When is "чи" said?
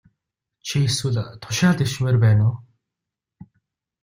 0.65-0.77